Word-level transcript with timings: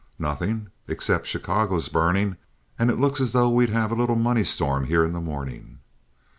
"Nothing—except 0.17 1.27
Chicago's 1.27 1.87
burning, 1.87 2.37
and 2.79 2.89
it 2.89 2.97
looks 2.99 3.21
as 3.21 3.33
though 3.33 3.51
we'd 3.51 3.69
have 3.69 3.91
a 3.91 3.95
little 3.95 4.15
money 4.15 4.43
storm 4.43 4.85
here 4.85 5.03
in 5.03 5.11
the 5.11 5.21
morning." 5.21 5.77